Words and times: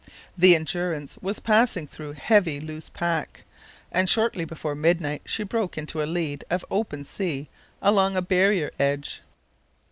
The 0.35 0.55
Endurance 0.55 1.19
was 1.21 1.39
passing 1.39 1.85
through 1.85 2.13
heavy 2.13 2.59
loose 2.59 2.89
pack, 2.89 3.43
and 3.91 4.09
shortly 4.09 4.45
before 4.45 4.73
midnight 4.73 5.21
she 5.25 5.43
broke 5.43 5.77
into 5.77 6.01
a 6.01 6.09
lead 6.09 6.43
of 6.49 6.65
open 6.71 7.03
sea 7.03 7.49
along 7.83 8.15
a 8.15 8.21
barrier 8.23 8.71
edge. 8.79 9.21